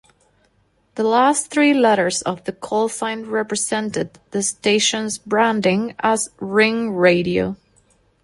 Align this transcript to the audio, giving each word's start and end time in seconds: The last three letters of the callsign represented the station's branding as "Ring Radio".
The 0.95 1.03
last 1.03 1.51
three 1.51 1.75
letters 1.75 2.23
of 2.23 2.43
the 2.45 2.53
callsign 2.53 3.29
represented 3.29 4.17
the 4.31 4.41
station's 4.41 5.19
branding 5.19 5.93
as 5.99 6.31
"Ring 6.39 6.95
Radio". 6.95 7.55